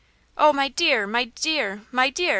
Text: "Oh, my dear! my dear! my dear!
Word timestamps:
"Oh, 0.35 0.51
my 0.51 0.67
dear! 0.67 1.05
my 1.05 1.25
dear! 1.25 1.83
my 1.91 2.09
dear! 2.09 2.29